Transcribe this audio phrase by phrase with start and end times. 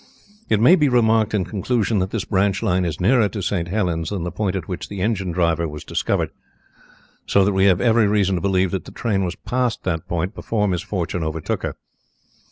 [0.49, 3.67] It may be remarked in conclusion that this branch line is nearer to St.
[3.67, 6.31] Helens than the point at which the engine driver was discovered,
[7.27, 10.33] so that we have every reason to believe that the train was past that point
[10.33, 11.75] before misfortune overtook her.